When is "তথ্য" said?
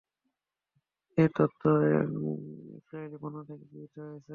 1.37-1.61